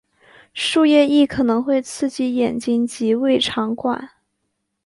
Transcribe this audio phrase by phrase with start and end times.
[0.55, 4.09] 树液亦可能会刺激眼睛及胃肠管。